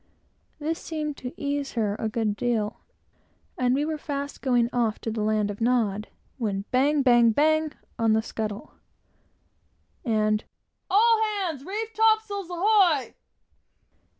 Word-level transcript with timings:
This 0.57 0.79
seemed 0.79 1.15
to 1.17 1.31
ease 1.39 1.73
her 1.73 1.95
a 1.99 2.09
good 2.09 2.35
deal, 2.35 2.79
and 3.55 3.75
we 3.75 3.85
were 3.85 3.99
fast 3.99 4.41
going 4.41 4.67
off 4.73 4.97
to 5.01 5.11
the 5.11 5.21
land 5.21 5.51
of 5.51 5.61
Nod, 5.61 6.07
when 6.39 6.65
bang, 6.71 7.03
bang, 7.03 7.29
bang 7.29 7.73
on 7.99 8.13
the 8.13 8.23
scuttle, 8.23 8.73
and 10.03 10.43
"All 10.89 11.21
hands, 11.23 11.63
reef 11.63 11.93
topsails, 11.93 12.49
ahoy!" 12.49 13.13